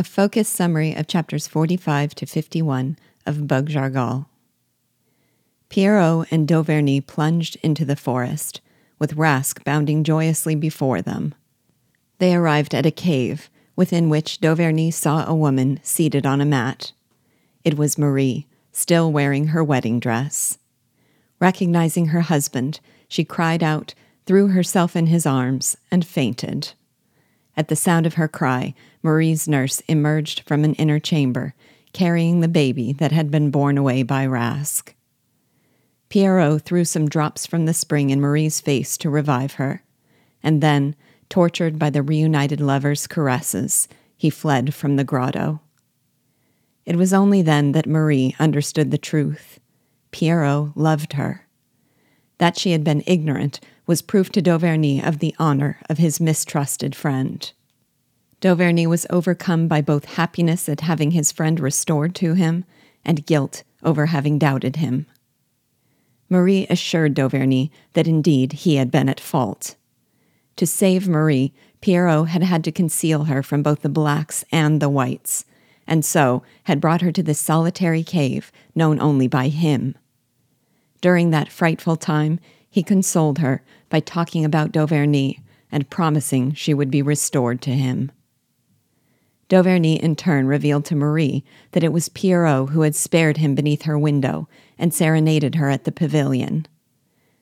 [0.00, 2.96] A focused summary of chapters 45 to 51
[3.26, 4.26] of Bug Jargal.
[5.70, 8.60] Pierrot and Dauvergne plunged into the forest,
[9.00, 11.34] with Rask bounding joyously before them.
[12.18, 16.92] They arrived at a cave, within which Dauvergne saw a woman seated on a mat.
[17.64, 20.58] It was Marie, still wearing her wedding dress.
[21.40, 22.78] Recognizing her husband,
[23.08, 23.94] she cried out,
[24.26, 26.74] threw herself in his arms, and fainted.
[27.56, 28.74] At the sound of her cry,
[29.08, 31.54] Marie's nurse emerged from an inner chamber,
[31.94, 34.92] carrying the baby that had been borne away by Rask.
[36.10, 39.82] Pierrot threw some drops from the spring in Marie's face to revive her,
[40.42, 40.94] and then,
[41.30, 45.62] tortured by the reunited lovers' caresses, he fled from the grotto.
[46.84, 49.58] It was only then that Marie understood the truth.
[50.10, 51.46] Pierrot loved her.
[52.36, 56.94] That she had been ignorant was proof to Dauvergne of the honor of his mistrusted
[56.94, 57.50] friend.
[58.40, 62.64] Dauvergne was overcome by both happiness at having his friend restored to him
[63.04, 65.06] and guilt over having doubted him.
[66.28, 69.74] Marie assured Dauvergne that indeed he had been at fault.
[70.56, 74.88] To save Marie, Pierrot had had to conceal her from both the blacks and the
[74.88, 75.44] whites,
[75.86, 79.96] and so had brought her to this solitary cave known only by him.
[81.00, 85.40] During that frightful time, he consoled her by talking about Dauvergne
[85.72, 88.10] and promising she would be restored to him.
[89.48, 93.82] Dauvergne in turn revealed to Marie that it was Pierrot who had spared him beneath
[93.82, 96.66] her window and serenaded her at the pavilion.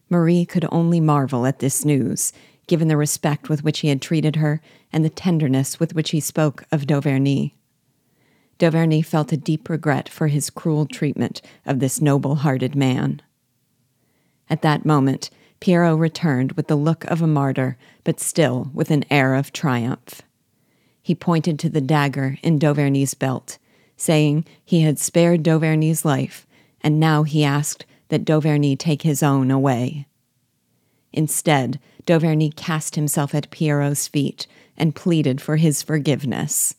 [0.08, 2.32] Marie could only marvel at this news,
[2.68, 4.60] given the respect with which he had treated her
[4.92, 7.52] and the tenderness with which he spoke of Dauvergne.
[8.58, 13.20] Dauvergne felt a deep regret for his cruel treatment of this noble hearted man.
[14.48, 19.04] At that moment, Pierrot returned with the look of a martyr, but still with an
[19.10, 20.22] air of triumph.
[21.06, 23.58] He pointed to the dagger in Dauvergne's belt,
[23.96, 26.48] saying he had spared Dauvergne's life,
[26.80, 30.08] and now he asked that Dauvergne take his own away.
[31.12, 36.74] Instead, Dauvergne cast himself at Pierrot's feet and pleaded for his forgiveness.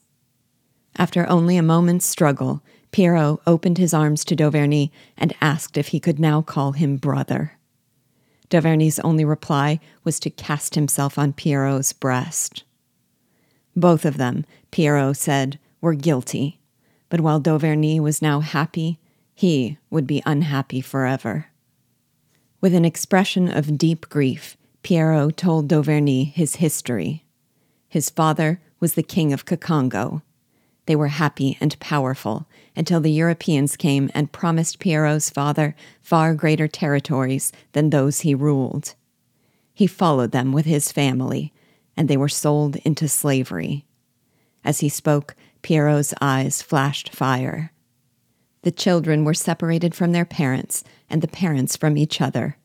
[0.98, 2.62] After only a moment's struggle,
[2.92, 7.54] Pierrot opened his arms to Dauvergne and asked if he could now call him brother.
[8.50, 12.66] Dauvergne's only reply was to cast himself on Pierrot's breast.
[13.78, 16.60] Both of them, Pierrot said, were guilty,
[17.10, 18.98] but while Dauvergne was now happy,
[19.36, 21.50] he would be unhappy forever.
[22.60, 27.24] With an expression of deep grief, Pierrot told Dauvergne his history.
[27.88, 30.24] His father was the king of Kakongo.
[30.88, 36.68] They were happy and powerful until the Europeans came and promised Pierrot's father far greater
[36.68, 38.96] territories than those he ruled.
[39.72, 41.54] He followed them with his family,
[41.98, 43.84] and they were sold into slavery.
[44.64, 47.74] As he spoke, Pierrot's eyes flashed fire.
[48.62, 52.58] The children were separated from their parents, and the parents from each other,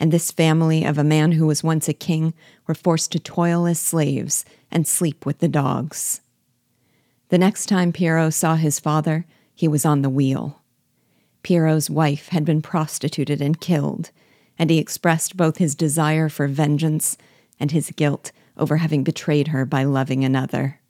[0.00, 2.32] and this family of a man who was once a king
[2.66, 6.20] were forced to toil as slaves and sleep with the dogs.
[7.28, 10.62] The next time Pierrot saw his father, he was on the wheel.
[11.42, 14.10] Pierrot's wife had been prostituted and killed,
[14.58, 17.16] and he expressed both his desire for vengeance
[17.60, 20.80] and his guilt over having betrayed her by loving another.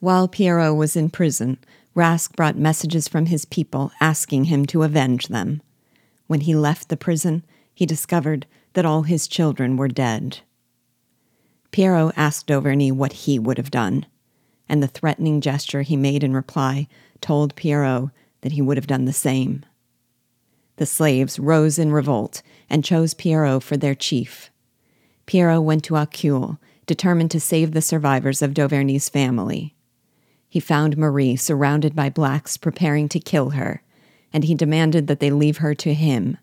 [0.00, 1.58] While Pierrot was in prison,
[1.94, 5.62] Rask brought messages from his people asking him to avenge them.
[6.26, 10.40] When he left the prison, he discovered that all his children were dead.
[11.70, 14.06] Pierrot asked Dauvergne what he would have done
[14.68, 16.88] and the threatening gesture he made in reply
[17.20, 19.64] told Pierrot that he would have done the same.
[20.76, 24.50] The slaves rose in revolt and chose Pierrot for their chief.
[25.24, 29.74] Pierrot went to Acul, determined to save the survivors of Dauvergne's family.
[30.48, 33.82] He found Marie surrounded by blacks preparing to kill her,
[34.32, 36.38] and he demanded that they leave her to him.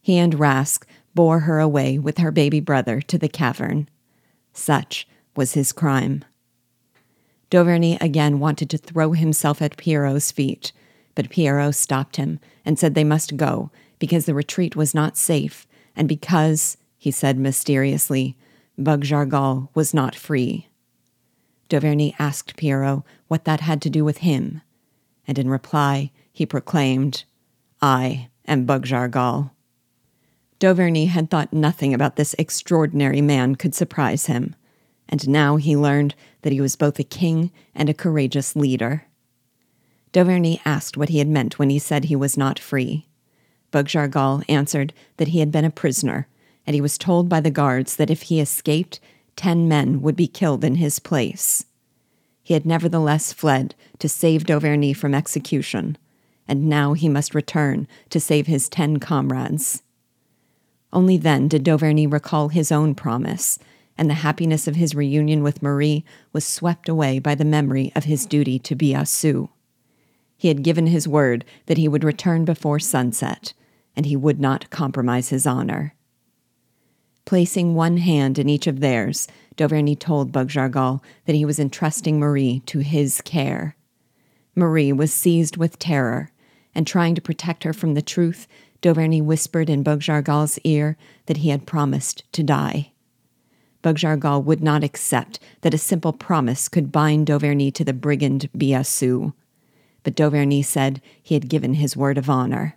[0.00, 3.88] He and Rask bore her away with her baby brother to the cavern.
[4.52, 6.24] Such was his crime.
[7.50, 10.72] Dauvergne again wanted to throw himself at Pierrot's feet,
[11.14, 15.66] but Pierrot stopped him and said they must go because the retreat was not safe
[15.96, 18.36] and because, he said mysteriously,
[18.76, 20.68] Bug Jargal was not free.
[21.68, 24.62] Dauvergne asked Pierrot what that had to do with him,
[25.26, 27.24] and in reply he proclaimed,
[27.80, 29.50] I am Bug Jargal.
[30.60, 34.54] Dauvergne had thought nothing about this extraordinary man could surprise him
[35.08, 39.04] and now he learned that he was both a king and a courageous leader.
[40.12, 43.06] Dauvergne asked what he had meant when he said he was not free.
[43.70, 46.28] Bug Jargal answered that he had been a prisoner,
[46.66, 49.00] and he was told by the guards that if he escaped,
[49.36, 51.64] ten men would be killed in his place.
[52.42, 55.96] He had nevertheless fled to save Dauvergne from execution,
[56.46, 59.82] and now he must return to save his ten comrades.
[60.92, 63.58] Only then did Dauvergne recall his own promise,
[63.96, 68.04] and the happiness of his reunion with Marie was swept away by the memory of
[68.04, 69.48] his duty to Biassou.
[70.36, 73.54] He had given his word that he would return before sunset,
[73.96, 75.94] and he would not compromise his honor.
[77.26, 79.26] Placing one hand in each of theirs,
[79.56, 83.76] Dauvergne told Bug Jargal that he was entrusting Marie to his care.
[84.54, 86.30] Marie was seized with terror,
[86.74, 88.46] and trying to protect her from the truth,
[88.82, 92.92] Dauvergne whispered in Bug Jargal's ear that he had promised to die.
[93.80, 98.50] Bug Jargal would not accept that a simple promise could bind Dauvergne to the brigand
[98.56, 99.32] Biassou,
[100.02, 102.76] but Dauvergne said he had given his word of honor.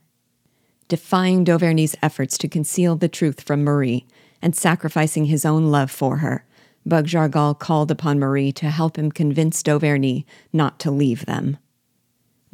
[0.88, 4.06] Defying Dauvergne's efforts to conceal the truth from Marie
[4.42, 6.46] and sacrificing his own love for her,
[6.86, 11.58] Bug Jargal called upon Marie to help him convince Dauvergne not to leave them.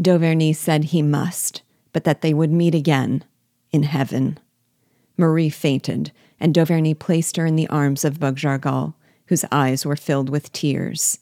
[0.01, 3.23] Dauvergne said he must, but that they would meet again
[3.71, 4.39] in heaven.
[5.17, 8.95] Marie fainted, and Dauvergne placed her in the arms of Bug Jargal,
[9.27, 11.19] whose eyes were filled with tears.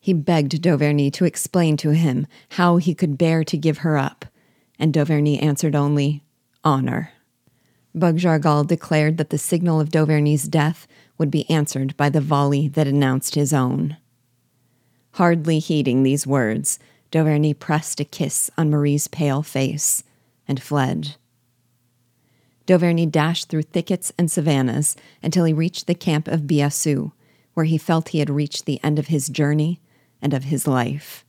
[0.00, 4.24] He begged Dauvergne to explain to him how he could bear to give her up,
[4.78, 6.22] and Dauvergne answered only,
[6.64, 7.12] Honor.
[7.96, 12.68] Bug Jargal declared that the signal of Dauvergne's death would be answered by the volley
[12.68, 13.96] that announced his own.
[15.12, 16.78] Hardly heeding these words,
[17.10, 20.04] Dauvergne pressed a kiss on Marie's pale face
[20.46, 21.16] and fled.
[22.66, 27.12] Dauvergne dashed through thickets and savannas until he reached the camp of Biassou,
[27.54, 29.80] where he felt he had reached the end of his journey
[30.20, 31.24] and of his life.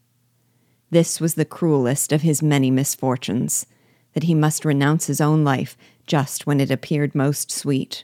[0.90, 3.68] This was the cruelest of his many misfortunes,
[4.14, 5.78] that he must renounce his own life
[6.08, 8.04] just when it appeared most sweet.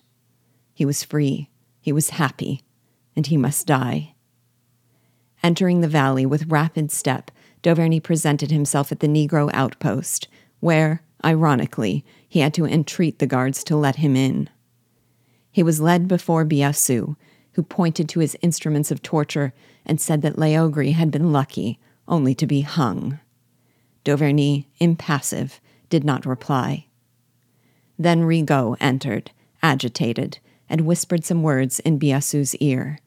[0.74, 2.62] He was free, he was happy,
[3.16, 4.14] and he must die.
[5.42, 7.32] Entering the valley with rapid step,
[7.64, 10.28] Dauvergne presented himself at the Negro outpost,
[10.60, 14.50] where, ironically, he had to entreat the guards to let him in.
[15.52, 17.16] He was led before Biassou,
[17.54, 19.54] who pointed to his instruments of torture
[19.86, 23.20] and said that Leogri had been lucky only to be hung.
[24.04, 26.88] Dauvergne, impassive, did not reply.
[27.98, 29.32] Then Rigaud entered,
[29.62, 33.00] agitated, and whispered some words in Biassou's ear.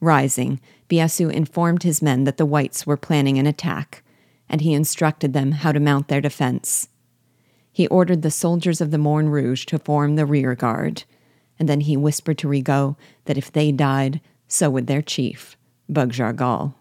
[0.00, 4.02] Rising, Biassou informed his men that the whites were planning an attack,
[4.48, 6.88] and he instructed them how to mount their defense.
[7.72, 11.04] He ordered the soldiers of the Morne Rouge to form the rear guard,
[11.58, 15.56] and then he whispered to Rigaud that if they died, so would their chief,
[15.88, 16.74] Bug Jargal.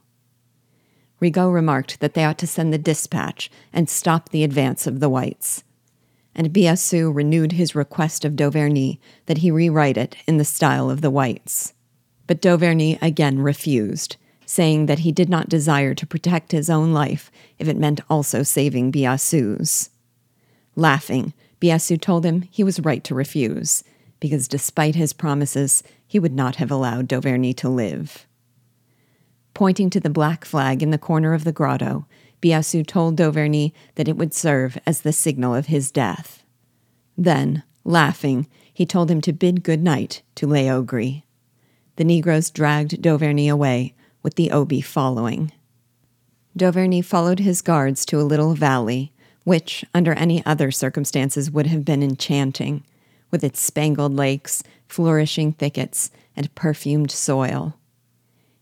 [1.21, 5.09] Rigaud remarked that they ought to send the dispatch and stop the advance of the
[5.09, 5.63] whites.
[6.33, 11.01] And Biassou renewed his request of Dauvergne that he rewrite it in the style of
[11.01, 11.73] the whites.
[12.27, 17.31] But Dauvergne again refused, saying that he did not desire to protect his own life
[17.59, 19.89] if it meant also saving Biassou's.
[20.75, 23.83] Laughing, Biassou told him he was right to refuse,
[24.19, 28.25] because despite his promises, he would not have allowed Dauvergne to live.
[29.53, 32.05] Pointing to the black flag in the corner of the grotto,
[32.41, 36.43] Biassou told Dauvergne that it would serve as the signal of his death.
[37.17, 41.23] Then, laughing, he told him to bid good night to Leogri.
[41.97, 43.93] The Negroes dragged Dauvergne away,
[44.23, 45.51] with the Obi following.
[46.57, 49.13] Dauvergne followed his guards to a little valley,
[49.43, 52.83] which, under any other circumstances, would have been enchanting,
[53.29, 57.75] with its spangled lakes, flourishing thickets, and perfumed soil.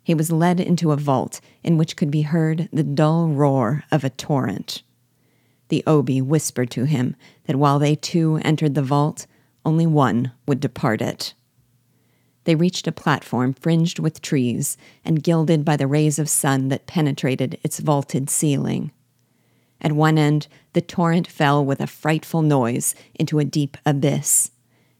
[0.03, 4.03] He was led into a vault in which could be heard the dull roar of
[4.03, 4.82] a torrent.
[5.70, 7.15] The Obi whispered to him
[7.46, 9.27] that while they two entered the vault,
[9.65, 11.34] only one would depart it.
[12.46, 16.88] They reached a platform fringed with trees and gilded by the rays of sun that
[16.88, 18.91] penetrated its vaulted ceiling.
[19.82, 24.51] At one end, the torrent fell with a frightful noise into a deep abyss,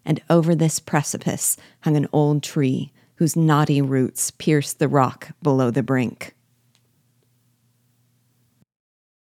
[0.06, 5.70] and over this precipice hung an old tree whose knotty roots pierce the rock below
[5.70, 6.34] the brink.